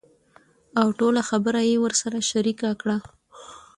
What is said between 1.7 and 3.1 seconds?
ورسره شريکه کړه.